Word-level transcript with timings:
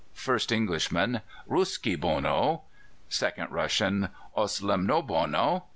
First 0.15 0.51
Englishman: 0.51 1.21
'Ruskie 1.47 1.93
bono!' 1.95 2.63
Second 3.07 3.51
Russian: 3.51 4.09
'Oslem 4.35 4.87
no 4.87 5.03
bono! 5.03 5.65